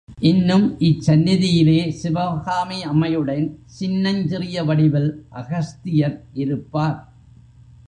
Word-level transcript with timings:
இன்னும் 0.19 0.79
இச் 0.79 1.09
சந்நிதியிலே 1.09 1.89
சிவகாமி 1.91 2.83
அம்மையுடன், 2.83 3.45
சின்னஞ் 3.79 4.25
சிறிய 4.25 4.63
வடிவில் 4.63 5.25
அகஸ்தியர் 5.29 6.17
இருப்பார். 6.33 6.99